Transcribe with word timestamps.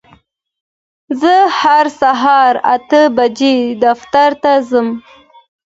زه 1.21 1.33
هر 1.61 1.85
سهار 2.01 2.53
اته 2.75 3.01
بجې 3.17 3.57
دفتر 3.85 4.29
ته 4.43 4.51
ځم. 4.69 4.87